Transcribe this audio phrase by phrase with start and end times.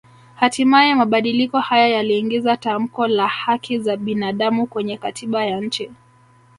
[0.35, 5.91] Hatimaye mabadiliko haya yaliingiza tamko la haki za binaadamu kwenye katiba ya nchi